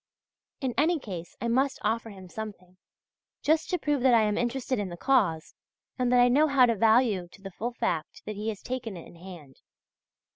In 0.61 0.73
any 0.79 0.97
case 0.97 1.35
I 1.39 1.47
must 1.47 1.77
offer 1.83 2.09
him 2.09 2.27
something, 2.27 2.77
just 3.43 3.69
to 3.69 3.77
prove 3.77 4.01
that 4.01 4.15
I 4.15 4.23
am 4.23 4.35
interested 4.35 4.79
in 4.79 4.89
the 4.89 4.97
cause, 4.97 5.53
and 5.99 6.11
that 6.11 6.19
I 6.19 6.27
know 6.27 6.47
how 6.47 6.65
to 6.65 6.73
value 6.73 7.27
to 7.27 7.39
the 7.43 7.51
full 7.51 7.69
the 7.69 7.77
fact 7.77 8.23
that 8.25 8.35
he 8.35 8.49
has 8.49 8.63
taken 8.63 8.97
it 8.97 9.05
in 9.05 9.13
hand. 9.17 9.59